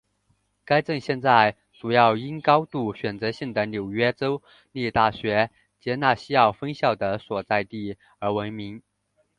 [0.65, 8.81] 该镇现在主要因高度选择性的纽约州立大学杰纳西奥分校的所在地而闻名。